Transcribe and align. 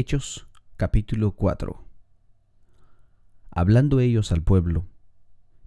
Hechos 0.00 0.48
capítulo 0.78 1.32
4 1.32 1.84
Hablando 3.50 4.00
ellos 4.00 4.32
al 4.32 4.42
pueblo, 4.42 4.86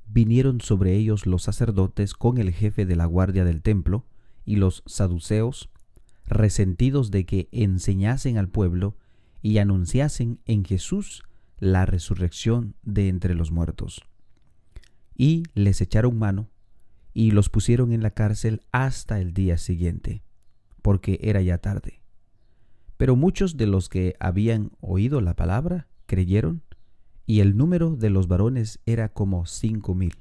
vinieron 0.08 0.60
sobre 0.60 0.96
ellos 0.96 1.28
los 1.28 1.44
sacerdotes 1.44 2.16
con 2.16 2.40
el 2.40 2.52
jefe 2.52 2.88
de 2.88 2.96
la 2.96 3.06
guardia 3.06 3.44
del 3.46 3.62
templo 3.62 4.08
y 4.44 4.56
los 4.56 4.82
saduceos, 4.88 5.70
resentidos 6.26 7.12
de 7.12 7.28
que 7.28 7.48
enseñasen 7.52 8.40
al 8.40 8.50
pueblo 8.50 8.98
y 9.44 9.60
anunciasen 9.60 10.40
en 10.46 10.66
Jesús 10.66 11.22
la 11.60 11.86
resurrección 11.86 12.74
de 12.82 13.10
entre 13.10 13.36
los 13.36 13.52
muertos. 13.52 14.02
Y 15.16 15.44
les 15.54 15.80
echaron 15.80 16.18
mano 16.18 16.50
y 17.14 17.30
los 17.30 17.50
pusieron 17.50 17.94
en 17.94 18.02
la 18.02 18.10
cárcel 18.10 18.64
hasta 18.72 19.22
el 19.22 19.32
día 19.36 19.60
siguiente, 19.60 20.24
porque 20.82 21.20
era 21.22 21.44
ya 21.44 21.60
tarde. 21.60 22.03
Pero 23.04 23.18
muchos 23.18 23.58
de 23.58 23.68
los 23.68 23.90
que 23.90 24.16
habían 24.18 24.72
oído 24.80 25.20
la 25.20 25.36
palabra 25.36 25.90
creyeron, 26.06 26.62
y 27.26 27.42
el 27.42 27.58
número 27.58 27.98
de 27.98 28.10
los 28.10 28.30
varones 28.30 28.80
era 28.86 29.10
como 29.10 29.46
cinco 29.46 29.94
mil. 29.94 30.14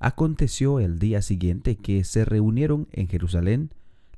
Aconteció 0.00 0.80
el 0.80 0.98
día 0.98 1.22
siguiente 1.22 1.76
que 1.76 2.02
se 2.02 2.24
reunieron 2.24 2.88
en 2.90 3.06
Jerusalén 3.06 3.70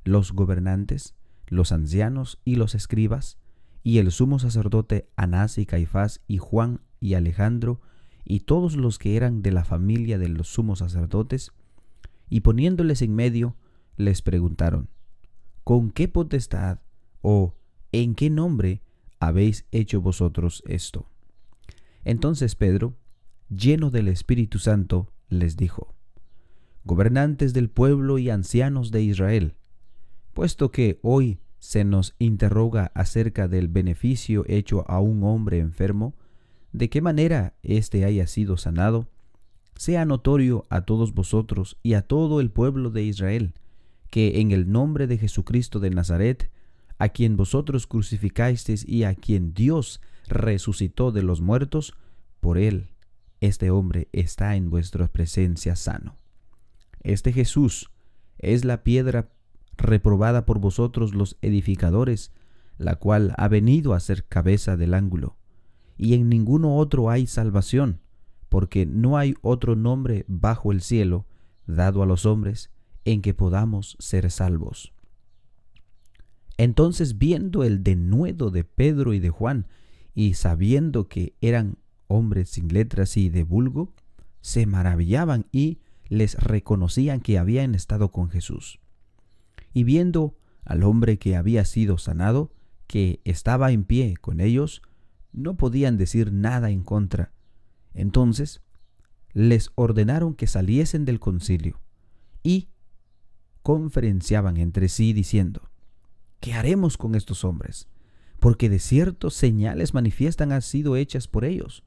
los 0.03 0.31
gobernantes, 0.31 1.13
los 1.45 1.71
ancianos 1.71 2.41
y 2.45 2.55
los 2.55 2.73
escribas, 2.73 3.37
y 3.83 3.99
el 3.99 4.11
sumo 4.11 4.39
sacerdote 4.39 5.07
Anás 5.15 5.59
y 5.59 5.67
Caifás 5.67 6.21
y 6.27 6.39
Juan 6.39 6.81
y 6.99 7.13
Alejandro 7.13 7.79
y 8.25 8.39
todos 8.39 8.75
los 8.75 8.97
que 8.97 9.15
eran 9.15 9.43
de 9.43 9.51
la 9.51 9.65
familia 9.65 10.17
de 10.17 10.29
los 10.29 10.47
sumos 10.47 10.79
sacerdotes, 10.79 11.51
y 12.27 12.39
poniéndoles 12.39 13.03
en 13.03 13.13
medio, 13.13 13.55
les 13.97 14.23
preguntaron, 14.23 14.89
¿con 15.63 15.91
qué 15.91 16.07
potestad 16.07 16.79
o 17.21 17.55
en 17.91 18.15
qué 18.15 18.29
nombre 18.29 18.81
habéis 19.19 19.65
hecho 19.71 20.01
vosotros 20.01 20.63
esto? 20.67 21.09
Entonces 22.03 22.55
Pedro, 22.55 22.95
lleno 23.49 23.89
del 23.89 24.07
Espíritu 24.07 24.59
Santo, 24.59 25.11
les 25.29 25.57
dijo, 25.57 25.95
Gobernantes 26.83 27.53
del 27.53 27.69
pueblo 27.69 28.17
y 28.17 28.29
ancianos 28.29 28.91
de 28.91 29.03
Israel, 29.03 29.55
puesto 30.33 30.71
que 30.71 30.99
hoy 31.01 31.39
se 31.59 31.83
nos 31.83 32.15
interroga 32.19 32.91
acerca 32.95 33.47
del 33.47 33.67
beneficio 33.67 34.45
hecho 34.47 34.89
a 34.89 34.99
un 34.99 35.23
hombre 35.23 35.59
enfermo, 35.59 36.15
de 36.71 36.89
qué 36.89 37.01
manera 37.01 37.53
éste 37.63 38.05
haya 38.05 38.27
sido 38.27 38.57
sanado, 38.57 39.09
sea 39.75 40.05
notorio 40.05 40.65
a 40.69 40.81
todos 40.81 41.13
vosotros 41.13 41.77
y 41.83 41.93
a 41.93 42.01
todo 42.01 42.39
el 42.39 42.51
pueblo 42.51 42.89
de 42.89 43.03
Israel, 43.03 43.53
que 44.09 44.39
en 44.39 44.51
el 44.51 44.71
nombre 44.71 45.07
de 45.07 45.17
Jesucristo 45.17 45.79
de 45.79 45.89
Nazaret, 45.89 46.49
a 46.99 47.09
quien 47.09 47.37
vosotros 47.37 47.87
crucificasteis 47.87 48.87
y 48.87 49.05
a 49.05 49.15
quien 49.15 49.53
Dios 49.53 50.01
resucitó 50.27 51.11
de 51.11 51.23
los 51.23 51.41
muertos, 51.41 51.95
por 52.39 52.57
él 52.57 52.89
este 53.41 53.71
hombre 53.71 54.09
está 54.11 54.55
en 54.55 54.69
vuestra 54.69 55.07
presencia 55.07 55.75
sano. 55.75 56.17
Este 57.01 57.31
Jesús 57.31 57.89
es 58.37 58.65
la 58.65 58.83
piedra 58.83 59.29
reprobada 59.77 60.45
por 60.45 60.59
vosotros 60.59 61.13
los 61.13 61.37
edificadores, 61.41 62.33
la 62.77 62.95
cual 62.95 63.33
ha 63.37 63.47
venido 63.47 63.93
a 63.93 63.99
ser 64.01 64.25
cabeza 64.25 64.75
del 64.75 64.93
ángulo. 64.93 65.37
Y 65.97 66.15
en 66.15 66.27
ninguno 66.27 66.75
otro 66.75 67.09
hay 67.09 67.27
salvación, 67.27 68.01
porque 68.49 68.85
no 68.85 69.17
hay 69.17 69.35
otro 69.41 69.75
nombre 69.77 70.25
bajo 70.27 70.73
el 70.73 70.81
cielo 70.81 71.25
dado 71.65 72.03
a 72.03 72.05
los 72.05 72.25
hombres 72.25 72.71
en 73.05 73.21
que 73.21 73.33
podamos 73.33 73.95
ser 73.99 74.29
salvos. 74.31 74.93
Entonces 76.59 77.17
viendo 77.17 77.63
el 77.63 77.83
denuedo 77.83 78.51
de 78.51 78.65
Pedro 78.65 79.13
y 79.13 79.19
de 79.19 79.29
Juan, 79.29 79.65
y 80.13 80.33
sabiendo 80.33 81.07
que 81.07 81.33
eran 81.39 81.77
hombres 82.07 82.49
sin 82.49 82.67
letras 82.67 83.15
y 83.15 83.29
de 83.29 83.43
vulgo, 83.43 83.93
se 84.41 84.65
maravillaban 84.65 85.45
y 85.53 85.79
les 86.09 86.35
reconocían 86.35 87.21
que 87.21 87.37
habían 87.37 87.75
estado 87.75 88.11
con 88.11 88.29
Jesús. 88.29 88.81
Y 89.73 89.85
viendo 89.85 90.35
al 90.65 90.83
hombre 90.83 91.17
que 91.17 91.37
había 91.37 91.63
sido 91.63 91.97
sanado, 91.97 92.51
que 92.87 93.21
estaba 93.23 93.71
en 93.71 93.85
pie 93.85 94.15
con 94.19 94.41
ellos, 94.41 94.81
no 95.31 95.55
podían 95.55 95.95
decir 95.95 96.33
nada 96.33 96.71
en 96.71 96.83
contra. 96.83 97.31
Entonces 97.93 98.61
les 99.31 99.71
ordenaron 99.75 100.33
que 100.33 100.45
saliesen 100.45 101.05
del 101.05 101.21
concilio 101.21 101.79
y 102.43 102.67
conferenciaban 103.61 104.57
entre 104.57 104.89
sí 104.89 105.13
diciendo, 105.13 105.68
¿qué 106.39 106.53
haremos 106.53 106.97
con 106.97 107.15
estos 107.15 107.43
hombres? 107.43 107.87
Porque 108.39 108.69
de 108.69 108.79
cierto 108.79 109.29
señales 109.29 109.93
manifiestan 109.93 110.51
han 110.51 110.61
sido 110.61 110.95
hechas 110.95 111.27
por 111.27 111.45
ellos, 111.45 111.83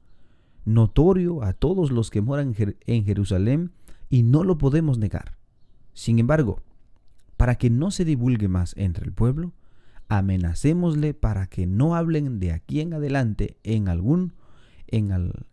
notorio 0.65 1.43
a 1.43 1.53
todos 1.53 1.91
los 1.91 2.09
que 2.09 2.21
moran 2.21 2.55
en 2.85 3.05
Jerusalén, 3.05 3.71
y 4.09 4.21
no 4.21 4.43
lo 4.43 4.59
podemos 4.59 4.99
negar. 4.99 5.37
Sin 5.93 6.19
embargo, 6.19 6.61
para 7.35 7.55
que 7.55 7.71
no 7.71 7.89
se 7.89 8.05
divulgue 8.05 8.47
más 8.47 8.75
entre 8.77 9.05
el 9.05 9.11
pueblo, 9.11 9.53
amenacémosle 10.07 11.15
para 11.15 11.47
que 11.47 11.65
no 11.65 11.95
hablen 11.95 12.39
de 12.39 12.51
aquí 12.51 12.81
en 12.81 12.93
adelante 12.93 13.57
en 13.63 13.87
algún 13.87 14.33
en 14.87 15.11
al 15.11 15.47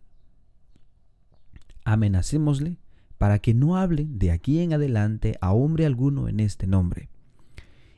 amenacémosle 1.83 2.77
para 3.17 3.39
que 3.39 3.55
no 3.55 3.77
hablen 3.77 4.19
de 4.19 4.29
aquí 4.31 4.59
en 4.59 4.73
adelante 4.73 5.37
a 5.41 5.53
hombre 5.53 5.87
alguno 5.87 6.27
en 6.27 6.39
este 6.39 6.67
nombre. 6.67 7.09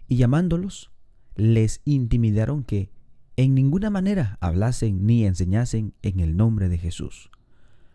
Y 0.07 0.15
llamándolos, 0.15 0.92
les 1.35 1.81
intimidaron 1.85 2.63
que 2.63 2.91
en 3.35 3.55
ninguna 3.55 3.89
manera 3.89 4.37
hablasen 4.41 5.05
ni 5.05 5.25
enseñasen 5.25 5.93
en 6.01 6.19
el 6.19 6.37
nombre 6.37 6.69
de 6.69 6.77
Jesús. 6.77 7.31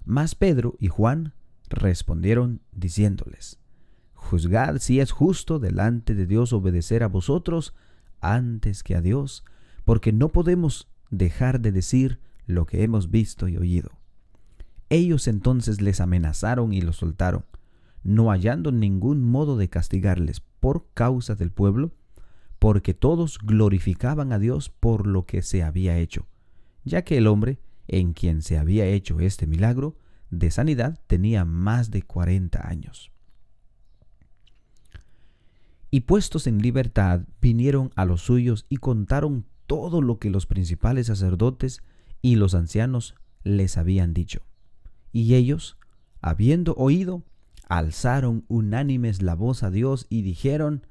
Mas 0.04 0.34
Pedro 0.34 0.76
y 0.80 0.88
Juan 0.88 1.34
respondieron 1.68 2.60
diciéndoles, 2.72 3.58
Juzgad 4.14 4.78
si 4.78 5.00
es 5.00 5.12
justo 5.12 5.58
delante 5.58 6.14
de 6.14 6.26
Dios 6.26 6.52
obedecer 6.52 7.02
a 7.02 7.08
vosotros 7.08 7.74
antes 8.20 8.82
que 8.82 8.96
a 8.96 9.00
Dios, 9.00 9.44
porque 9.84 10.12
no 10.12 10.28
podemos 10.28 10.88
dejar 11.10 11.60
de 11.60 11.72
decir 11.72 12.18
lo 12.46 12.66
que 12.66 12.82
hemos 12.82 13.10
visto 13.10 13.48
y 13.48 13.56
oído. 13.56 13.90
Ellos 14.90 15.28
entonces 15.28 15.80
les 15.80 16.00
amenazaron 16.00 16.72
y 16.72 16.80
los 16.80 16.96
soltaron, 16.96 17.44
no 18.02 18.30
hallando 18.30 18.72
ningún 18.72 19.22
modo 19.22 19.56
de 19.56 19.68
castigarles 19.68 20.40
por 20.40 20.86
causa 20.94 21.34
del 21.34 21.52
pueblo, 21.52 21.92
porque 22.58 22.94
todos 22.94 23.38
glorificaban 23.38 24.32
a 24.32 24.38
Dios 24.38 24.68
por 24.68 25.06
lo 25.06 25.26
que 25.26 25.42
se 25.42 25.62
había 25.62 25.98
hecho, 25.98 26.26
ya 26.84 27.02
que 27.02 27.18
el 27.18 27.26
hombre 27.26 27.58
en 27.86 28.12
quien 28.12 28.42
se 28.42 28.58
había 28.58 28.86
hecho 28.86 29.20
este 29.20 29.46
milagro 29.46 29.96
de 30.30 30.50
sanidad 30.50 31.00
tenía 31.06 31.44
más 31.44 31.90
de 31.90 32.02
cuarenta 32.02 32.68
años. 32.68 33.10
Y 35.90 36.00
puestos 36.00 36.46
en 36.46 36.58
libertad, 36.58 37.22
vinieron 37.40 37.90
a 37.96 38.04
los 38.04 38.22
suyos 38.22 38.66
y 38.68 38.76
contaron 38.76 39.46
todo 39.66 40.02
lo 40.02 40.18
que 40.18 40.28
los 40.28 40.46
principales 40.46 41.06
sacerdotes 41.06 41.82
y 42.20 42.36
los 42.36 42.54
ancianos 42.54 43.14
les 43.42 43.78
habían 43.78 44.12
dicho. 44.12 44.42
Y 45.12 45.34
ellos, 45.34 45.78
habiendo 46.20 46.74
oído, 46.74 47.22
alzaron 47.68 48.44
unánimes 48.48 49.22
la 49.22 49.34
voz 49.34 49.62
a 49.62 49.70
Dios 49.70 50.06
y 50.10 50.22
dijeron, 50.22 50.86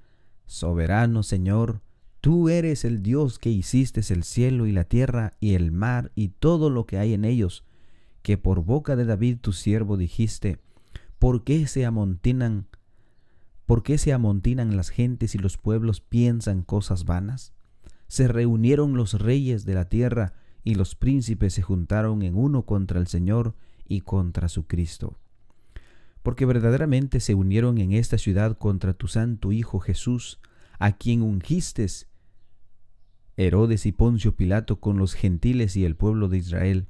Soberano 0.47 1.24
Señor, 1.24 1.81
tú 2.22 2.47
eres 2.47 2.85
el 2.85 3.03
Dios 3.03 3.38
que 3.38 3.50
hiciste 3.50 4.02
el 4.13 4.24
cielo 4.24 4.66
y 4.66 4.72
la 4.72 4.85
tierra 4.85 5.34
y 5.41 5.53
el 5.56 5.72
mar 5.72 6.12
y 6.16 6.30
todo 6.30 6.69
lo 6.69 6.85
que 6.85 6.97
hay 6.97 7.13
en 7.13 7.25
ellos, 7.25 7.66
que 8.24 8.38
por 8.38 8.63
boca 8.63 8.96
de 8.96 9.06
David 9.06 9.40
tu 9.41 9.52
siervo 9.52 9.97
dijiste, 9.97 10.59
¿por 11.19 11.44
qué 11.44 11.68
se 11.68 11.86
amontinan? 11.86 12.68
¿Por 13.66 13.84
qué 13.84 13.97
se 13.97 14.13
amontinan 14.13 14.78
las 14.78 14.90
gentes 14.90 15.36
y 15.36 15.38
los 15.38 15.57
pueblos 15.57 16.00
piensan 16.00 16.63
cosas 16.63 17.03
vanas? 17.03 17.53
Se 18.07 18.30
reunieron 18.30 18.96
los 18.96 19.19
reyes 19.19 19.66
de 19.66 19.74
la 19.74 19.89
tierra 19.89 20.33
y 20.63 20.75
los 20.75 20.95
príncipes 20.95 21.54
se 21.54 21.62
juntaron 21.62 22.22
en 22.22 22.36
uno 22.36 22.66
contra 22.66 23.00
el 23.00 23.07
Señor 23.07 23.54
y 23.86 24.01
contra 24.01 24.48
su 24.48 24.66
Cristo 24.66 25.19
porque 26.27 26.45
verdaderamente 26.45 27.21
se 27.21 27.35
unieron 27.35 27.77
en 27.77 27.94
esta 27.94 28.18
ciudad 28.18 28.57
contra 28.57 28.91
tu 28.91 29.07
santo 29.07 29.53
Hijo 29.53 29.79
Jesús, 29.79 30.41
a 30.77 30.91
quien 30.91 31.21
ungiste 31.21 31.88
Herodes 33.38 33.85
y 33.85 33.94
Poncio 33.94 34.35
Pilato 34.35 34.81
con 34.81 34.97
los 34.97 35.13
gentiles 35.13 35.77
y 35.77 35.85
el 35.85 35.95
pueblo 35.95 36.27
de 36.27 36.39
Israel, 36.39 36.88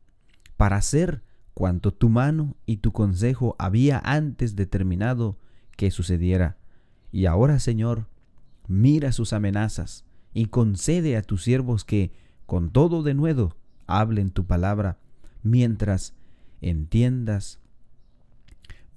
para 0.55 0.77
hacer 0.77 1.21
cuanto 1.53 1.93
tu 1.93 2.09
mano 2.09 2.55
y 2.65 2.77
tu 2.77 2.93
consejo 2.93 3.55
había 3.59 4.01
antes 4.03 4.55
determinado 4.55 5.37
que 5.75 5.91
sucediera. 5.91 6.57
Y 7.11 7.27
ahora, 7.27 7.59
Señor, 7.59 8.07
mira 8.67 9.11
sus 9.11 9.33
amenazas 9.33 10.03
y 10.33 10.47
concede 10.47 11.15
a 11.15 11.21
tus 11.21 11.43
siervos 11.43 11.85
que, 11.85 12.11
con 12.47 12.71
todo 12.71 13.03
de 13.03 13.13
nuevo, 13.13 13.55
hablen 13.85 14.31
tu 14.31 14.47
palabra, 14.47 14.97
mientras 15.43 16.15
entiendas 16.59 17.59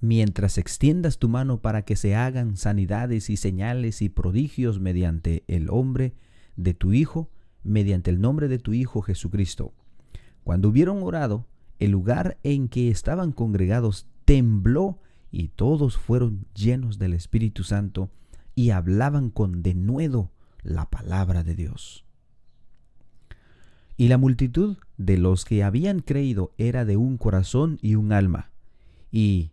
mientras 0.00 0.58
extiendas 0.58 1.18
tu 1.18 1.28
mano 1.28 1.60
para 1.60 1.82
que 1.82 1.96
se 1.96 2.14
hagan 2.16 2.56
sanidades 2.56 3.30
y 3.30 3.36
señales 3.36 4.02
y 4.02 4.08
prodigios 4.08 4.80
mediante 4.80 5.44
el 5.46 5.68
hombre 5.70 6.14
de 6.56 6.74
tu 6.74 6.92
Hijo, 6.92 7.30
mediante 7.62 8.10
el 8.10 8.20
nombre 8.20 8.48
de 8.48 8.58
tu 8.58 8.72
Hijo 8.72 9.02
Jesucristo. 9.02 9.74
Cuando 10.42 10.68
hubieron 10.68 11.02
orado, 11.02 11.46
el 11.78 11.90
lugar 11.90 12.38
en 12.42 12.68
que 12.68 12.90
estaban 12.90 13.32
congregados 13.32 14.06
tembló 14.24 14.98
y 15.30 15.48
todos 15.48 15.96
fueron 15.96 16.46
llenos 16.54 16.98
del 16.98 17.14
Espíritu 17.14 17.62
Santo 17.62 18.10
y 18.54 18.70
hablaban 18.70 19.30
con 19.30 19.62
denuedo 19.62 20.30
la 20.62 20.88
palabra 20.90 21.44
de 21.44 21.54
Dios. 21.54 22.04
Y 23.96 24.08
la 24.08 24.18
multitud 24.18 24.78
de 24.96 25.18
los 25.18 25.44
que 25.44 25.62
habían 25.62 26.00
creído 26.00 26.52
era 26.56 26.84
de 26.84 26.96
un 26.96 27.18
corazón 27.18 27.78
y 27.82 27.96
un 27.96 28.12
alma, 28.12 28.50
y 29.12 29.52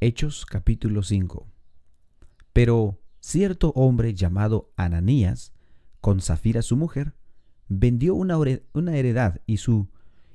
Hechos 0.00 0.46
capítulo 0.46 1.02
5 1.02 1.48
Pero 2.52 3.00
cierto 3.18 3.70
hombre 3.70 4.14
llamado 4.14 4.70
Ananías, 4.76 5.52
con 6.00 6.20
Zafira 6.20 6.62
su 6.62 6.76
mujer, 6.76 7.16
vendió 7.66 8.14
una, 8.14 8.36
heredad 8.96 9.40
y, 9.44 9.56
su, 9.56 9.88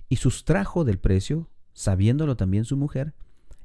y 0.10 0.18
sustrajo 0.18 0.84
del 0.84 1.00
precio, 1.00 1.50
sabiéndolo 1.72 2.36
también 2.36 2.66
su 2.66 2.76
mujer, 2.76 3.14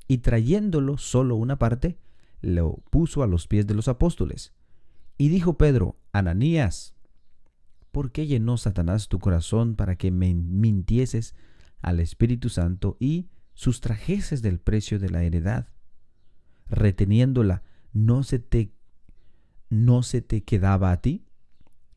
y 0.06 0.18
trayéndolo 0.18 0.98
solo 0.98 1.34
una 1.34 1.58
parte, 1.58 1.98
lo 2.42 2.76
puso 2.90 3.24
a 3.24 3.26
los 3.26 3.48
pies 3.48 3.66
de 3.66 3.74
los 3.74 3.88
apóstoles. 3.88 4.52
Y 5.16 5.30
dijo 5.30 5.58
Pedro, 5.58 5.96
Ananías, 6.12 6.94
¿por 7.90 8.12
qué 8.12 8.28
llenó 8.28 8.56
Satanás 8.56 9.08
tu 9.08 9.18
corazón 9.18 9.74
para 9.74 9.96
que 9.96 10.12
me 10.12 10.32
mintieses 10.32 11.34
al 11.82 11.98
Espíritu 11.98 12.50
Santo 12.50 12.96
y 13.00 13.30
sustrajeses 13.52 14.42
del 14.42 14.60
precio 14.60 15.00
de 15.00 15.10
la 15.10 15.24
heredad? 15.24 15.66
Reteniéndola, 16.70 17.62
¿no 17.92 18.22
se 18.22 18.38
te, 18.38 18.72
no 19.70 20.02
se 20.02 20.22
te 20.22 20.44
quedaba 20.44 20.92
a 20.92 21.00
ti? 21.00 21.24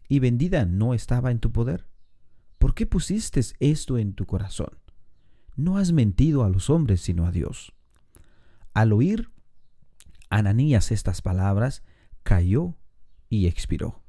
¿Y 0.07 0.19
vendida 0.19 0.65
no 0.65 0.93
estaba 0.93 1.31
en 1.31 1.39
tu 1.39 1.51
poder? 1.51 1.87
¿Por 2.57 2.73
qué 2.73 2.85
pusiste 2.85 3.41
esto 3.59 3.97
en 3.97 4.13
tu 4.13 4.25
corazón? 4.25 4.77
No 5.55 5.77
has 5.77 5.91
mentido 5.91 6.43
a 6.43 6.49
los 6.49 6.69
hombres, 6.69 7.01
sino 7.01 7.25
a 7.25 7.31
Dios. 7.31 7.73
Al 8.73 8.93
oír 8.93 9.29
Ananías 10.31 10.91
estas 10.91 11.21
palabras, 11.21 11.83
cayó 12.23 12.77
y 13.29 13.47
expiró. 13.47 14.01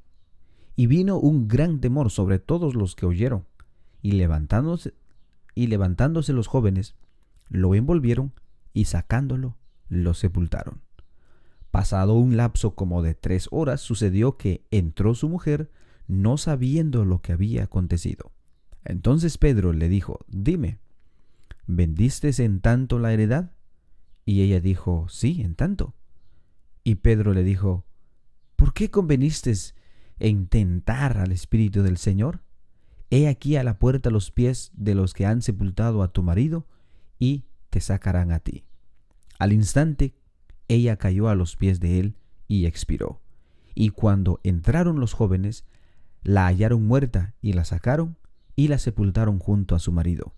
Y 0.77 0.87
vino 0.87 1.19
un 1.19 1.49
gran 1.49 1.81
temor 1.81 2.11
sobre 2.11 2.39
todos 2.39 2.77
los 2.77 2.95
que 2.95 3.07
oyeron, 3.07 3.45
y 4.03 4.13
levantándose, 4.13 4.95
y 5.57 5.67
levantándose 5.67 6.33
los 6.33 6.47
jóvenes, 6.47 6.95
lo 7.49 7.75
envolvieron 7.75 8.33
y 8.73 8.85
sacándolo, 8.85 9.59
lo 9.93 10.15
sepultaron. 10.15 10.81
Pasado 11.71 12.15
un 12.15 12.37
lapso 12.37 12.75
como 12.75 13.03
de 13.03 13.15
tres 13.15 13.49
horas, 13.51 13.81
sucedió 13.81 14.37
que 14.37 14.65
entró 14.71 15.15
su 15.15 15.29
mujer, 15.29 15.71
no 16.09 16.39
sabiendo 16.39 17.05
lo 17.05 17.21
que 17.21 17.33
había 17.33 17.65
acontecido. 17.65 18.33
Entonces 18.85 19.39
Pedro 19.39 19.73
le 19.73 19.89
dijo, 19.89 20.25
Dime, 20.29 20.79
¿vendiste 21.67 22.31
en 22.43 22.61
tanto 22.61 22.99
la 22.99 23.13
heredad? 23.13 23.53
Y 24.25 24.43
ella 24.43 24.61
dijo, 24.61 25.07
sí, 25.09 25.43
en 25.43 25.55
tanto. 25.55 25.95
Y 26.85 26.97
Pedro 26.97 27.35
le 27.35 27.43
dijo, 27.43 27.85
¿por 28.57 28.73
qué 28.73 28.91
conveniste 28.91 29.53
en 30.19 30.47
tentar 30.47 31.19
al 31.19 31.33
Espíritu 31.33 31.83
del 31.83 31.99
Señor? 31.99 32.43
He 33.11 33.29
aquí 33.29 33.57
a 33.57 33.65
la 33.65 33.79
puerta 33.79 34.11
los 34.11 34.31
pies 34.31 34.71
de 34.75 34.95
los 34.95 35.13
que 35.13 35.27
han 35.27 35.43
sepultado 35.43 36.03
a 36.03 36.13
tu 36.13 36.23
marido, 36.23 36.67
y 37.19 37.45
te 37.71 37.81
sacarán 37.81 38.33
a 38.33 38.39
ti. 38.41 38.65
Al 39.43 39.53
instante 39.53 40.15
ella 40.69 40.99
cayó 40.99 41.29
a 41.29 41.35
los 41.35 41.57
pies 41.57 41.81
de 41.81 41.99
él 41.99 42.15
y 42.47 42.67
expiró. 42.67 43.21
Y 43.75 43.89
cuando 43.89 44.39
entraron 44.45 45.01
los 45.01 45.15
jóvenes, 45.15 45.65
la 46.23 46.47
hallaron 46.47 46.87
muerta 46.87 47.35
y 47.43 47.53
la 47.53 47.65
sacaron 47.65 48.17
y 48.55 48.69
la 48.69 48.79
sepultaron 48.79 49.41
junto 49.41 49.75
a 49.75 49.81
su 49.81 49.91
marido. 49.91 50.33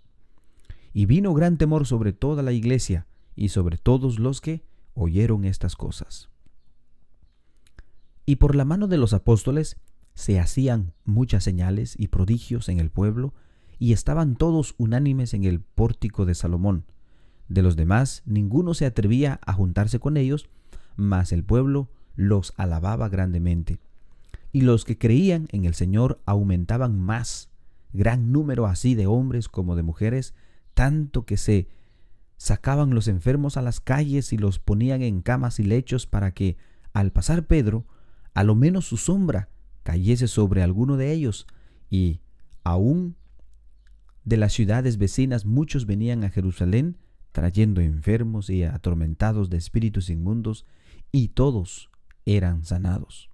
Y 0.95 1.05
vino 1.05 1.35
gran 1.35 1.59
temor 1.59 1.87
sobre 1.87 2.15
toda 2.15 2.43
la 2.43 2.53
iglesia 2.53 3.07
y 3.37 3.51
sobre 3.51 3.77
todos 3.77 4.19
los 4.19 4.41
que 4.41 4.65
oyeron 4.95 5.45
estas 5.45 5.77
cosas. 5.77 6.31
Y 8.25 8.37
por 8.37 8.55
la 8.55 8.65
mano 8.65 8.89
de 8.89 8.97
los 8.97 9.13
apóstoles 9.13 9.77
se 10.15 10.41
hacían 10.41 10.95
muchas 11.05 11.45
señales 11.45 11.95
y 11.99 12.09
prodigios 12.09 12.71
en 12.71 12.81
el 12.81 12.89
pueblo, 12.89 13.35
y 13.79 13.93
estaban 13.93 14.37
todos 14.37 14.75
unánimes 14.79 15.35
en 15.35 15.45
el 15.45 15.61
pórtico 15.61 16.25
de 16.25 16.35
Salomón. 16.35 16.87
De 17.49 17.63
los 17.63 17.77
demás 17.77 18.23
ninguno 18.25 18.75
se 18.75 18.87
atrevía 18.87 19.41
a 19.45 19.53
juntarse 19.53 19.99
con 20.01 20.17
ellos, 20.17 20.49
mas 20.97 21.33
el 21.33 21.45
pueblo 21.45 21.91
los 22.17 22.55
alababa 22.57 23.09
grandemente. 23.09 23.79
Y 24.53 24.63
los 24.63 24.85
que 24.85 24.99
creían 24.99 25.49
en 25.51 25.65
el 25.65 25.75
Señor 25.75 26.21
aumentaban 26.27 26.99
más, 26.99 27.51
gran 27.93 28.33
número 28.33 28.67
así 28.67 28.95
de 28.95 29.07
hombres 29.07 29.49
como 29.49 29.77
de 29.77 29.83
mujeres, 29.83 30.35
tanto 30.75 31.25
que 31.25 31.37
se 31.37 31.69
sacaban 32.37 32.95
los 32.95 33.09
enfermos 33.09 33.57
a 33.57 33.63
las 33.63 33.81
calles 33.81 34.33
y 34.33 34.39
los 34.39 34.59
ponían 34.59 35.03
en 35.03 35.23
camas 35.23 35.61
y 35.61 35.65
lechos 35.65 36.07
para 36.07 36.33
que, 36.33 36.57
al 36.93 37.11
pasar 37.13 37.47
Pedro, 37.47 37.85
a 38.35 38.45
lo 38.45 38.55
menos 38.55 38.87
su 38.87 38.97
sombra 38.97 39.49
cayese 39.83 40.29
sobre 40.29 40.63
alguno 40.63 40.97
de 40.97 41.13
ellos, 41.13 41.47
y 41.91 42.21
aún 42.65 43.17
de 44.25 44.37
las 44.37 44.53
ciudades 44.53 44.99
vecinas 44.99 45.45
muchos 45.45 45.87
venían 45.87 46.25
a 46.25 46.31
Jerusalén 46.31 46.97
trayendo 47.35 47.81
enfermos 47.81 48.49
y 48.49 48.63
atormentados 48.63 49.51
de 49.51 49.57
espíritus 49.57 50.09
inmundos, 50.09 50.67
y 51.11 51.29
todos 51.29 51.91
eran 52.27 52.65
sanados. 52.65 53.29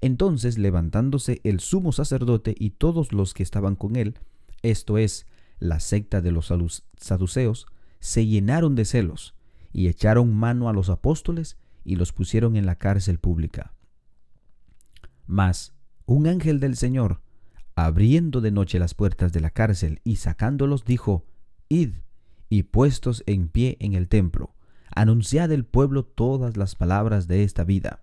Entonces, 0.00 0.56
levantándose 0.56 1.40
el 1.42 1.58
sumo 1.58 1.90
sacerdote 1.90 2.54
y 2.56 2.70
todos 2.70 3.12
los 3.12 3.34
que 3.34 3.42
estaban 3.42 3.74
con 3.74 3.96
él, 3.96 4.14
esto 4.62 4.98
es, 4.98 5.26
la 5.58 5.80
secta 5.80 6.20
de 6.20 6.30
los 6.30 6.52
saduceos, 6.96 7.66
se 7.98 8.24
llenaron 8.24 8.76
de 8.76 8.84
celos 8.84 9.34
y 9.72 9.88
echaron 9.88 10.32
mano 10.32 10.68
a 10.68 10.72
los 10.72 10.88
apóstoles 10.88 11.56
y 11.84 11.96
los 11.96 12.12
pusieron 12.12 12.54
en 12.54 12.66
la 12.66 12.76
cárcel 12.76 13.18
pública. 13.18 13.74
Mas 15.26 15.74
un 16.06 16.28
ángel 16.28 16.60
del 16.60 16.76
Señor, 16.76 17.20
abriendo 17.74 18.40
de 18.40 18.52
noche 18.52 18.78
las 18.78 18.94
puertas 18.94 19.32
de 19.32 19.40
la 19.40 19.50
cárcel 19.50 20.00
y 20.04 20.16
sacándolos, 20.16 20.84
dijo, 20.84 21.24
Id, 21.68 21.94
y 22.52 22.64
puestos 22.64 23.22
en 23.24 23.48
pie 23.48 23.78
en 23.80 23.94
el 23.94 24.08
templo, 24.08 24.54
anunciad 24.94 25.50
al 25.50 25.64
pueblo 25.64 26.04
todas 26.04 26.58
las 26.58 26.74
palabras 26.74 27.26
de 27.26 27.44
esta 27.44 27.64
vida. 27.64 28.02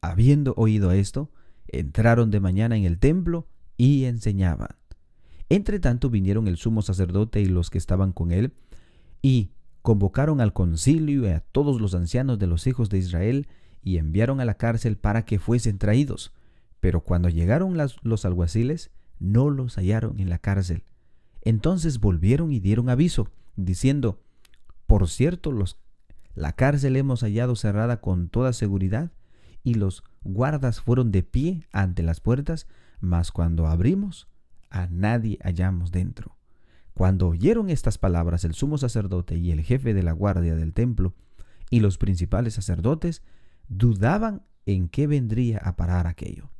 Habiendo 0.00 0.52
oído 0.56 0.90
esto, 0.90 1.30
entraron 1.68 2.32
de 2.32 2.40
mañana 2.40 2.76
en 2.76 2.82
el 2.82 2.98
templo 2.98 3.46
y 3.76 4.06
enseñaban. 4.06 4.70
Entre 5.48 5.78
tanto 5.78 6.10
vinieron 6.10 6.48
el 6.48 6.56
sumo 6.56 6.82
sacerdote 6.82 7.40
y 7.40 7.44
los 7.44 7.70
que 7.70 7.78
estaban 7.78 8.10
con 8.10 8.32
él, 8.32 8.52
y 9.22 9.52
convocaron 9.82 10.40
al 10.40 10.52
concilio 10.52 11.22
y 11.22 11.28
a 11.28 11.38
todos 11.38 11.80
los 11.80 11.94
ancianos 11.94 12.40
de 12.40 12.48
los 12.48 12.66
hijos 12.66 12.90
de 12.90 12.98
Israel 12.98 13.46
y 13.80 13.98
enviaron 13.98 14.40
a 14.40 14.44
la 14.44 14.54
cárcel 14.54 14.96
para 14.96 15.24
que 15.24 15.38
fuesen 15.38 15.78
traídos. 15.78 16.32
Pero 16.80 17.02
cuando 17.02 17.28
llegaron 17.28 17.78
los 18.02 18.24
alguaciles, 18.24 18.90
no 19.20 19.50
los 19.50 19.76
hallaron 19.76 20.18
en 20.18 20.30
la 20.30 20.38
cárcel. 20.38 20.82
Entonces 21.42 22.00
volvieron 22.00 22.50
y 22.50 22.58
dieron 22.58 22.88
aviso, 22.88 23.28
diciendo, 23.56 24.20
Por 24.86 25.08
cierto, 25.08 25.52
los, 25.52 25.78
la 26.34 26.52
cárcel 26.52 26.96
hemos 26.96 27.22
hallado 27.22 27.56
cerrada 27.56 28.00
con 28.00 28.28
toda 28.28 28.52
seguridad, 28.52 29.10
y 29.64 29.74
los 29.74 30.02
guardas 30.22 30.80
fueron 30.80 31.12
de 31.12 31.22
pie 31.22 31.66
ante 31.72 32.02
las 32.02 32.20
puertas, 32.20 32.66
mas 33.00 33.30
cuando 33.30 33.66
abrimos, 33.66 34.28
a 34.70 34.86
nadie 34.86 35.38
hallamos 35.42 35.92
dentro. 35.92 36.36
Cuando 36.94 37.28
oyeron 37.28 37.70
estas 37.70 37.98
palabras 37.98 38.44
el 38.44 38.54
sumo 38.54 38.78
sacerdote 38.78 39.36
y 39.36 39.50
el 39.50 39.62
jefe 39.62 39.94
de 39.94 40.02
la 40.02 40.12
guardia 40.12 40.54
del 40.54 40.72
templo 40.72 41.14
y 41.70 41.80
los 41.80 41.96
principales 41.96 42.54
sacerdotes 42.54 43.22
dudaban 43.68 44.42
en 44.66 44.88
qué 44.88 45.06
vendría 45.06 45.58
a 45.58 45.76
parar 45.76 46.06
aquello. 46.06 46.50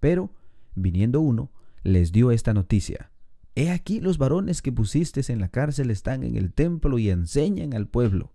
Pero, 0.00 0.30
viniendo 0.74 1.20
uno, 1.20 1.50
les 1.82 2.12
dio 2.12 2.30
esta 2.30 2.54
noticia. 2.54 3.10
He 3.58 3.72
aquí 3.72 3.98
los 3.98 4.18
varones 4.18 4.62
que 4.62 4.70
pusiste 4.70 5.20
en 5.32 5.40
la 5.40 5.48
cárcel 5.48 5.90
están 5.90 6.22
en 6.22 6.36
el 6.36 6.52
templo 6.52 6.96
y 6.96 7.10
enseñan 7.10 7.74
al 7.74 7.88
pueblo. 7.88 8.30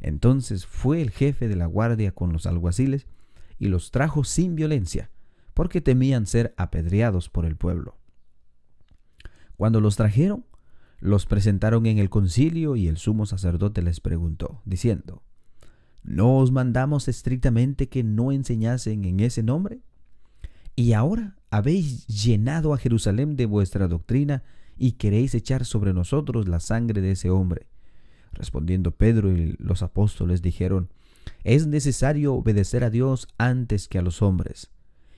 Entonces 0.00 0.64
fue 0.64 1.02
el 1.02 1.10
jefe 1.10 1.48
de 1.48 1.56
la 1.56 1.66
guardia 1.66 2.12
con 2.12 2.32
los 2.32 2.46
alguaciles 2.46 3.06
y 3.58 3.68
los 3.68 3.90
trajo 3.90 4.24
sin 4.24 4.54
violencia, 4.54 5.10
porque 5.52 5.82
temían 5.82 6.26
ser 6.26 6.54
apedreados 6.56 7.28
por 7.28 7.44
el 7.44 7.56
pueblo. 7.56 7.98
Cuando 9.58 9.82
los 9.82 9.96
trajeron, 9.96 10.46
los 10.98 11.26
presentaron 11.26 11.84
en 11.84 11.98
el 11.98 12.08
concilio 12.08 12.74
y 12.74 12.88
el 12.88 12.96
sumo 12.96 13.26
sacerdote 13.26 13.82
les 13.82 14.00
preguntó, 14.00 14.62
diciendo, 14.64 15.22
¿No 16.02 16.38
os 16.38 16.52
mandamos 16.52 17.06
estrictamente 17.08 17.90
que 17.90 18.02
no 18.02 18.32
enseñasen 18.32 19.04
en 19.04 19.20
ese 19.20 19.42
nombre? 19.42 19.82
Y 20.74 20.94
ahora 20.94 21.37
habéis 21.50 22.06
llenado 22.06 22.74
a 22.74 22.78
Jerusalén 22.78 23.36
de 23.36 23.46
vuestra 23.46 23.88
doctrina 23.88 24.42
y 24.76 24.92
queréis 24.92 25.34
echar 25.34 25.64
sobre 25.64 25.92
nosotros 25.92 26.48
la 26.48 26.60
sangre 26.60 27.00
de 27.00 27.12
ese 27.12 27.30
hombre. 27.30 27.66
Respondiendo 28.32 28.92
Pedro 28.92 29.32
y 29.32 29.56
los 29.58 29.82
apóstoles 29.82 30.42
dijeron, 30.42 30.90
es 31.44 31.66
necesario 31.66 32.34
obedecer 32.34 32.84
a 32.84 32.90
Dios 32.90 33.28
antes 33.38 33.88
que 33.88 33.98
a 33.98 34.02
los 34.02 34.22
hombres. 34.22 34.70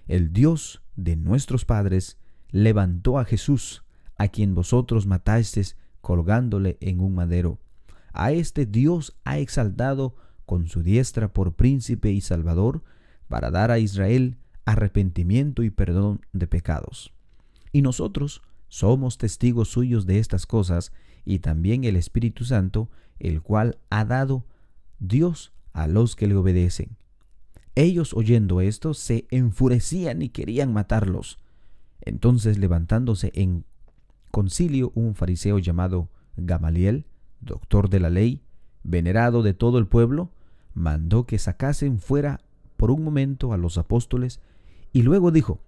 El 0.06 0.32
Dios 0.32 0.82
de 0.96 1.16
nuestros 1.16 1.64
padres 1.64 2.18
levantó 2.50 3.18
a 3.18 3.24
Jesús, 3.24 3.84
a 4.16 4.28
quien 4.28 4.54
vosotros 4.54 5.06
matasteis 5.06 5.76
colgándole 6.00 6.78
en 6.80 7.00
un 7.00 7.14
madero. 7.14 7.58
A 8.12 8.32
este 8.32 8.66
Dios 8.66 9.16
ha 9.24 9.38
exaltado 9.38 10.16
con 10.46 10.66
su 10.66 10.82
diestra 10.82 11.32
por 11.32 11.54
príncipe 11.54 12.10
y 12.10 12.20
salvador, 12.20 12.82
para 13.28 13.52
dar 13.52 13.70
a 13.70 13.78
Israel 13.78 14.36
arrepentimiento 14.64 15.62
y 15.62 15.70
perdón 15.70 16.20
de 16.32 16.46
pecados. 16.46 17.12
Y 17.72 17.82
nosotros 17.82 18.42
somos 18.68 19.18
testigos 19.18 19.68
suyos 19.68 20.06
de 20.06 20.18
estas 20.18 20.46
cosas, 20.46 20.92
y 21.24 21.40
también 21.40 21.84
el 21.84 21.96
Espíritu 21.96 22.44
Santo, 22.44 22.88
el 23.18 23.42
cual 23.42 23.78
ha 23.90 24.04
dado 24.04 24.44
Dios 24.98 25.52
a 25.72 25.86
los 25.86 26.16
que 26.16 26.26
le 26.26 26.34
obedecen. 26.34 26.96
Ellos 27.74 28.14
oyendo 28.14 28.60
esto 28.60 28.94
se 28.94 29.26
enfurecían 29.30 30.22
y 30.22 30.28
querían 30.30 30.72
matarlos. 30.72 31.38
Entonces 32.00 32.58
levantándose 32.58 33.30
en 33.34 33.64
concilio 34.30 34.92
un 34.94 35.14
fariseo 35.14 35.58
llamado 35.58 36.08
Gamaliel, 36.36 37.06
doctor 37.40 37.88
de 37.88 38.00
la 38.00 38.10
ley, 38.10 38.42
venerado 38.82 39.42
de 39.42 39.54
todo 39.54 39.78
el 39.78 39.86
pueblo, 39.86 40.30
mandó 40.74 41.26
que 41.26 41.38
sacasen 41.38 41.98
fuera 41.98 42.40
por 42.76 42.90
un 42.90 43.04
momento 43.04 43.52
a 43.52 43.56
los 43.56 43.78
apóstoles 43.78 44.40
y 44.92 45.02
luego 45.02 45.30
dijo, 45.30 45.60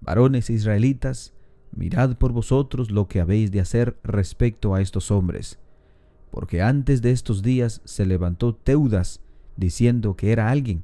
varones 0.00 0.50
israelitas, 0.50 1.32
mirad 1.74 2.16
por 2.16 2.32
vosotros 2.32 2.90
lo 2.90 3.08
que 3.08 3.20
habéis 3.20 3.50
de 3.50 3.60
hacer 3.60 3.96
respecto 4.02 4.74
a 4.74 4.80
estos 4.80 5.10
hombres, 5.10 5.58
porque 6.30 6.62
antes 6.62 7.02
de 7.02 7.12
estos 7.12 7.42
días 7.42 7.80
se 7.84 8.06
levantó 8.06 8.54
Teudas 8.54 9.20
diciendo 9.56 10.16
que 10.16 10.32
era 10.32 10.50
alguien. 10.50 10.82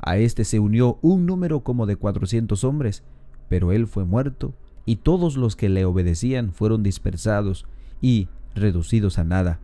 A 0.00 0.18
éste 0.18 0.44
se 0.44 0.58
unió 0.58 0.98
un 1.00 1.26
número 1.26 1.60
como 1.60 1.86
de 1.86 1.96
cuatrocientos 1.96 2.64
hombres, 2.64 3.04
pero 3.48 3.72
él 3.72 3.86
fue 3.86 4.04
muerto 4.04 4.54
y 4.84 4.96
todos 4.96 5.36
los 5.36 5.54
que 5.54 5.68
le 5.68 5.84
obedecían 5.84 6.52
fueron 6.52 6.82
dispersados 6.82 7.66
y 8.00 8.28
reducidos 8.54 9.18
a 9.18 9.24
nada. 9.24 9.60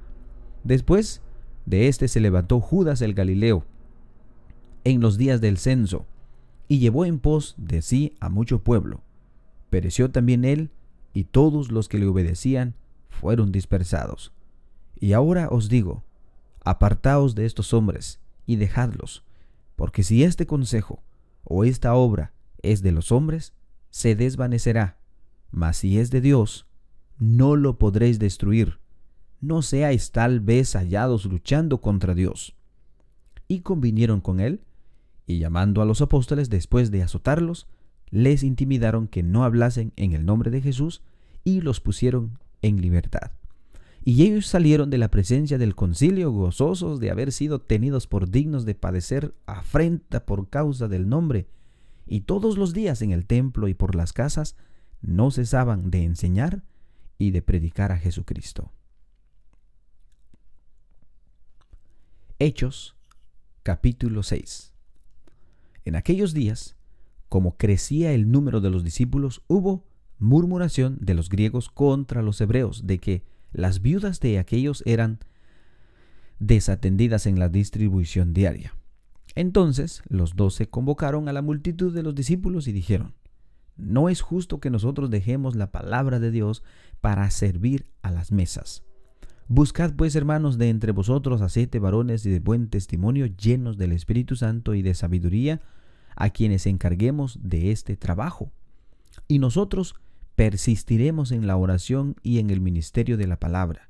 Después 0.63 1.23
de 1.67 1.89
éste 1.89 2.09
se 2.09 2.21
levantó 2.21 2.61
Judas 2.61 3.03
el 3.03 3.15
Galileo 3.15 3.65
en 4.85 5.01
los 5.01 5.19
días 5.19 5.41
del 5.41 5.59
censo 5.59 6.07
y 6.69 6.79
llevó 6.79 7.05
en 7.05 7.19
pos 7.19 7.55
de 7.57 7.83
sí 7.83 8.15
a 8.21 8.29
mucho 8.29 8.63
pueblo. 8.63 9.01
Pereció 9.71 10.11
también 10.11 10.45
él 10.45 10.71
y 11.13 11.25
todos 11.25 11.73
los 11.73 11.89
que 11.89 11.99
le 11.99 12.07
obedecían 12.07 12.75
fueron 13.09 13.51
dispersados. 13.51 14.33
Y 15.01 15.13
ahora 15.13 15.49
os 15.51 15.69
digo, 15.69 16.05
apartaos 16.65 17.35
de 17.35 17.47
estos 17.47 17.73
hombres 17.73 18.21
y 18.47 18.57
dejadlos, 18.57 19.25
porque 19.77 20.03
si 20.03 20.25
este 20.25 20.47
consejo 20.47 21.03
o 21.45 21.65
esta 21.65 21.95
obra 21.95 22.33
es 22.63 22.83
de 22.83 22.93
los 22.93 23.13
hombres, 23.13 23.53
se 23.91 24.15
desvanecerá 24.15 24.99
mas 25.51 25.79
si 25.79 25.99
es 25.99 26.11
de 26.11 26.21
Dios, 26.21 26.67
no 27.19 27.57
lo 27.57 27.79
podréis 27.79 28.19
destruir. 28.19 28.79
No 29.41 29.63
seáis 29.63 30.11
tal 30.11 30.41
vez 30.41 30.75
hallados 30.75 31.25
luchando 31.25 31.81
contra 31.81 32.15
Dios. 32.15 32.55
Y 33.47 33.61
convinieron 33.61 34.21
con 34.21 34.41
él, 34.41 34.61
y 35.29 35.39
llamando 35.39 35.83
a 35.83 35.85
los 35.85 36.01
apóstoles 36.01 36.49
después 36.49 36.91
de 36.91 37.03
azotarlos, 37.03 37.69
les 38.09 38.43
intimidaron 38.43 39.07
que 39.07 39.23
no 39.23 39.45
hablasen 39.45 39.93
en 39.97 40.15
el 40.15 40.25
nombre 40.25 40.51
de 40.51 40.63
Jesús, 40.63 41.03
y 41.45 41.61
los 41.61 41.81
pusieron 41.81 42.39
en 42.63 42.81
libertad. 42.81 43.33
Y 44.03 44.23
ellos 44.23 44.47
salieron 44.47 44.89
de 44.89 44.97
la 44.97 45.11
presencia 45.11 45.59
del 45.59 45.75
concilio 45.75 46.33
gozosos 46.33 46.99
de 46.99 47.11
haber 47.11 47.31
sido 47.31 47.61
tenidos 47.61 48.07
por 48.07 48.31
dignos 48.31 48.65
de 48.65 48.75
padecer 48.75 49.35
afrenta 49.45 50.25
por 50.25 50.49
causa 50.49 50.89
del 50.89 51.11
nombre, 51.11 51.47
y 52.07 52.21
todos 52.23 52.57
los 52.57 52.73
días 52.73 53.03
en 53.03 53.13
el 53.13 53.27
templo 53.27 53.69
y 53.69 53.75
por 53.75 53.95
las 53.95 54.15
casas 54.15 54.57
no 55.03 55.31
cesaban 55.31 55.91
de 55.91 56.05
enseñar 56.05 56.63
y 57.19 57.33
de 57.33 57.43
predicar 57.43 57.93
a 57.93 57.99
Jesucristo. 57.99 58.73
Hechos 62.39 62.97
capítulo 63.63 64.23
6 64.23 64.78
En 65.89 65.97
aquellos 65.97 66.35
días, 66.35 66.77
como 67.31 67.57
crecía 67.57 68.13
el 68.13 68.31
número 68.31 68.61
de 68.61 68.69
los 68.69 68.85
discípulos, 68.85 69.41
hubo 69.49 69.87
murmuración 70.19 70.99
de 71.01 71.15
los 71.15 71.31
griegos 71.31 71.71
contra 71.71 72.21
los 72.21 72.39
hebreos 72.43 72.87
de 72.87 72.99
que 72.99 73.25
las 73.53 73.81
viudas 73.81 74.21
de 74.21 74.39
aquellos 74.39 74.83
eran 74.85 75.19
desatendidas 76.41 77.25
en 77.25 77.39
la 77.39 77.49
distribución 77.49 78.35
diaria. 78.35 78.75
Entonces 79.35 80.03
los 80.11 80.37
doce 80.37 80.69
convocaron 80.69 81.27
a 81.27 81.33
la 81.33 81.41
multitud 81.41 81.95
de 81.95 82.03
los 82.03 82.15
discípulos 82.15 82.69
y 82.69 82.73
dijeron, 82.73 83.15
no 83.79 84.11
es 84.11 84.21
justo 84.21 84.61
que 84.61 84.69
nosotros 84.69 85.09
dejemos 85.09 85.57
la 85.57 85.73
palabra 85.73 86.21
de 86.21 86.31
Dios 86.31 86.63
para 87.01 87.31
servir 87.31 87.87
a 88.03 88.11
las 88.11 88.31
mesas. 88.31 88.83
Buscad 89.47 89.95
pues, 89.95 90.15
hermanos, 90.17 90.59
de 90.59 90.69
entre 90.69 90.93
vosotros 90.93 91.41
a 91.41 91.49
siete 91.49 91.79
varones 91.79 92.25
de 92.25 92.41
buen 92.41 92.69
testimonio, 92.69 93.25
llenos 93.25 93.79
del 93.79 93.93
Espíritu 93.93 94.37
Santo 94.37 94.75
y 94.75 94.83
de 94.83 94.93
sabiduría, 94.93 95.63
a 96.19 96.31
quienes 96.31 96.67
encarguemos 96.67 97.39
de 97.41 97.71
este 97.71 97.97
trabajo. 97.97 98.51
Y 99.29 99.39
nosotros 99.39 99.95
persistiremos 100.35 101.31
en 101.31 101.47
la 101.47 101.57
oración 101.57 102.17
y 102.23 102.41
en 102.41 102.51
el 102.51 102.61
ministerio 102.61 103.17
de 103.17 103.29
la 103.29 103.39
palabra. 103.39 103.89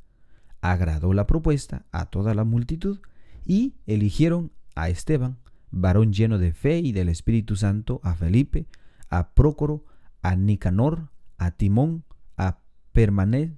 Agradó 0.61 1.14
la 1.14 1.26
propuesta 1.26 1.87
a 1.90 2.06
toda 2.06 2.35
la 2.35 2.44
multitud 2.44 3.00
y 3.47 3.75
eligieron 3.87 4.52
a 4.75 4.90
Esteban, 4.90 5.38
varón 5.70 6.12
lleno 6.12 6.38
de 6.38 6.52
fe 6.52 6.78
y 6.78 6.92
del 6.92 7.08
Espíritu 7.08 7.56
Santo, 7.56 8.00
a 8.04 8.14
Felipe, 8.14 8.66
a 9.08 9.30
Prócoro, 9.30 9.85
a 10.20 10.37
Nicanor, 10.37 11.08
a 11.38 11.52
Timón, 11.52 12.04
a 12.37 12.58
Permanet, 12.92 13.56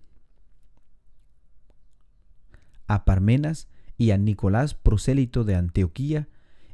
a 2.87 3.05
Parmenas 3.05 3.69
y 3.99 4.13
a 4.13 4.19
Nicolás 4.19 4.75
prosélito 4.75 5.43
de 5.43 5.57
Antioquía, 5.57 6.29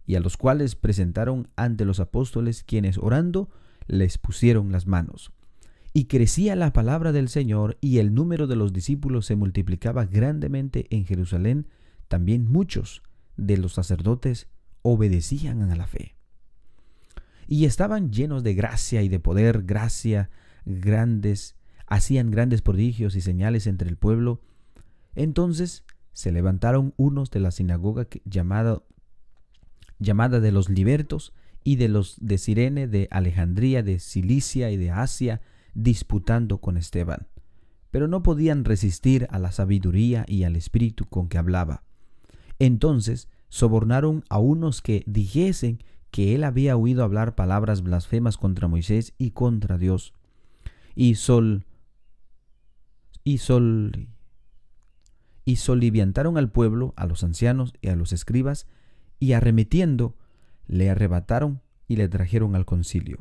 y 0.07 0.15
a 0.15 0.21
los 0.21 0.37
cuales 0.37 0.77
presentaron 0.77 1.49
ante 1.57 1.85
los 1.85 2.01
apóstoles, 2.01 2.63
quienes 2.63 2.99
orando 2.99 3.51
les 3.87 4.19
pusieron 4.19 4.73
las 4.73 4.87
manos. 4.87 5.33
Y 5.93 6.05
crecía 6.05 6.57
la 6.57 6.73
palabra 6.73 7.13
del 7.13 7.29
Señor, 7.29 7.79
y 7.81 7.99
el 7.99 8.15
número 8.15 8.47
de 8.47 8.57
los 8.57 8.73
discípulos 8.73 9.27
se 9.27 9.37
multiplicaba 9.37 10.05
grandemente 10.05 10.87
en 10.91 11.05
Jerusalén. 11.07 11.67
También 12.09 12.51
muchos 12.51 13.03
de 13.37 13.57
los 13.57 13.75
sacerdotes 13.75 14.49
obedecían 14.83 15.63
a 15.63 15.77
la 15.77 15.87
fe 15.87 16.17
y 17.49 17.65
estaban 17.65 18.11
llenos 18.11 18.43
de 18.43 18.55
gracia 18.55 19.03
y 19.03 19.09
de 19.09 19.21
poder, 19.21 19.63
gracia, 19.63 20.31
grandes, 20.65 21.57
hacían 21.87 22.31
grandes 22.31 22.63
prodigios 22.63 23.15
y 23.15 23.21
señales 23.21 23.67
entre 23.67 23.89
el 23.89 23.97
pueblo. 23.97 24.41
Entonces 25.15 25.85
se 26.13 26.33
levantaron 26.33 26.95
unos 26.97 27.31
de 27.31 27.41
la 27.41 27.51
sinagoga 27.51 28.09
llamada, 28.25 28.83
llamada 29.99 30.41
de 30.41 30.53
los 30.53 30.69
libertos 30.69 31.33
y 31.65 31.77
de 31.77 31.89
los 31.89 32.17
de 32.21 32.39
Sirene, 32.39 32.87
de 32.87 33.09
Alejandría, 33.11 33.83
de 33.83 33.99
Cilicia 33.99 34.71
y 34.71 34.77
de 34.77 34.91
Asia, 34.91 35.41
disputando 35.75 36.59
con 36.59 36.77
Esteban. 36.77 37.27
Pero 37.91 38.09
no 38.09 38.23
podían 38.23 38.65
resistir 38.65 39.27
a 39.31 39.39
la 39.39 39.53
sabiduría 39.53 40.25
y 40.29 40.45
al 40.45 40.57
espíritu 40.57 41.07
con 41.07 41.29
que 41.29 41.39
hablaba. 41.39 41.83
Entonces 42.59 43.29
sobornaron 43.49 44.25
a 44.29 44.39
unos 44.39 44.83
que 44.83 45.03
dijesen 45.07 45.83
que 46.11 46.35
él 46.35 46.45
había 46.45 46.77
oído 46.77 47.05
hablar 47.05 47.35
palabras 47.35 47.83
blasfemas 47.83 48.37
contra 48.37 48.69
Moisés 48.69 49.15
y 49.19 49.33
contra 49.33 49.79
Dios. 49.79 50.15
y 50.95 51.17
sol 51.17 51.67
y 53.23 53.39
sol 53.39 54.09
y 55.45 55.57
soliviantaron 55.57 56.39
al 56.39 56.51
pueblo, 56.51 56.95
a 56.97 57.07
los 57.07 57.23
ancianos 57.23 57.75
y 57.81 57.89
a 57.89 57.97
los 57.97 58.13
escribas, 58.13 58.67
y 59.19 59.33
arremetiendo, 59.33 60.17
le 60.67 60.91
arrebataron 60.91 61.63
y 61.89 61.97
le 61.97 62.09
trajeron 62.09 62.57
al 62.57 62.65
concilio. 62.65 63.19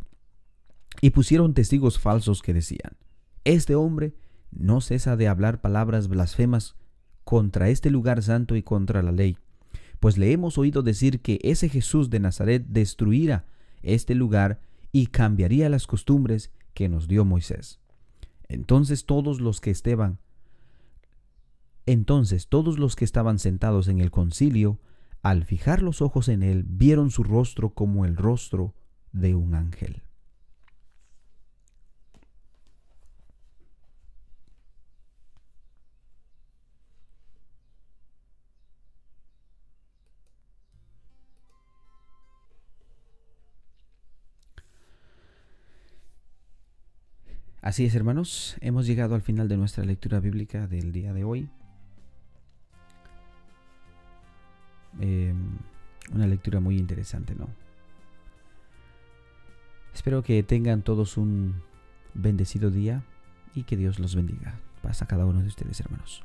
Y 1.02 1.12
pusieron 1.12 1.54
testigos 1.54 2.00
falsos 2.00 2.42
que 2.42 2.54
decían, 2.54 2.98
Este 3.44 3.76
hombre 3.76 4.16
no 4.52 4.82
cesa 4.82 5.16
de 5.16 5.28
hablar 5.28 5.62
palabras 5.62 6.08
blasfemas 6.08 6.76
contra 7.24 7.70
este 7.70 7.90
lugar 7.90 8.24
santo 8.24 8.56
y 8.56 8.64
contra 8.64 9.02
la 9.02 9.12
ley, 9.12 9.38
pues 10.00 10.18
le 10.18 10.32
hemos 10.32 10.58
oído 10.58 10.84
decir 10.84 11.22
que 11.22 11.40
ese 11.44 11.70
Jesús 11.70 12.10
de 12.10 12.20
Nazaret 12.20 12.66
destruirá 12.68 13.46
este 13.82 14.16
lugar 14.16 14.62
y 14.92 15.08
cambiaría 15.08 15.70
las 15.70 15.88
costumbres 15.88 16.52
que 16.74 16.90
nos 16.90 17.08
dio 17.08 17.26
Moisés. 17.26 17.80
Entonces 18.48 19.06
todos 19.06 19.42
los 19.42 19.60
que 19.62 19.72
estaban 19.72 20.20
entonces 21.88 22.48
todos 22.48 22.80
los 22.80 22.96
que 22.96 23.06
estaban 23.06 23.38
sentados 23.38 23.88
en 23.88 24.00
el 24.00 24.10
concilio, 24.10 24.80
al 25.26 25.44
fijar 25.44 25.82
los 25.82 26.04
ojos 26.04 26.30
en 26.30 26.44
él, 26.44 26.64
vieron 26.68 27.10
su 27.10 27.24
rostro 27.24 27.72
como 27.72 28.06
el 28.06 28.16
rostro 28.16 28.76
de 29.12 29.34
un 29.34 29.56
ángel. 29.56 30.04
Así 47.64 47.86
es, 47.86 47.96
hermanos, 47.96 48.58
hemos 48.62 48.86
llegado 48.86 49.16
al 49.16 49.24
final 49.24 49.48
de 49.48 49.58
nuestra 49.58 49.84
lectura 49.86 50.20
bíblica 50.20 50.68
del 50.68 50.92
día 50.92 51.14
de 51.14 51.24
hoy. 51.24 51.50
Em, 55.00 55.58
una 56.14 56.28
lectura 56.28 56.60
muy 56.60 56.78
interesante, 56.78 57.36
¿no? 57.36 57.50
Espero 59.94 60.24
que 60.24 60.44
tengan 60.44 60.82
todos 60.82 61.18
un 61.18 61.56
bendecido 62.14 62.70
día 62.70 63.04
y 63.54 63.64
que 63.64 63.78
Dios 63.78 64.00
los 64.00 64.16
bendiga. 64.16 64.60
Pasa 64.82 65.06
a 65.06 65.08
cada 65.08 65.26
uno 65.26 65.42
de 65.42 65.48
ustedes, 65.48 65.80
hermanos. 65.80 66.24